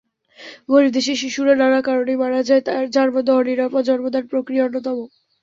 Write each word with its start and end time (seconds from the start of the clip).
গরিব 0.69 0.91
দেশের 0.93 1.17
শিশুরা 1.21 1.53
নানা 1.55 1.79
কারণেই 1.81 2.21
মারা 2.21 2.41
যায়, 2.43 2.61
যার 2.95 3.09
মধ্যে 3.11 3.31
অনিরাপদ 3.33 3.81
জন্মদান-প্রক্রিয়া 3.87 4.65
অন্যতম। 4.65 4.97